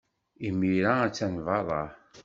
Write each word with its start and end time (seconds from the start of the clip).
Imir-a, 0.47 0.93
attan 1.05 1.33
beṛṛa. 1.45 1.83